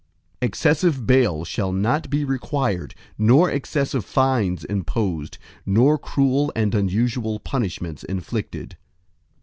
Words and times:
VIII 0.41 0.47
Excessive 0.47 1.05
bail 1.05 1.45
shall 1.45 1.71
not 1.71 2.09
be 2.09 2.25
required 2.25 2.95
nor 3.19 3.51
excessive 3.51 4.03
fines 4.03 4.63
imposed, 4.65 5.37
nor 5.63 5.99
cruel 5.99 6.51
and 6.55 6.73
unusual 6.73 7.37
punishments 7.39 8.03
inflicted. 8.05 8.77